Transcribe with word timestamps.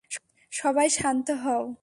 সবাই 0.51 0.89
শান্ত 0.89 1.27
হও! 1.43 1.75